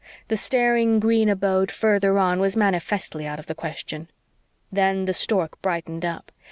[0.29, 4.09] The staring green abode further on was manifestly out of the question.
[4.71, 6.31] Then the stork brightened up.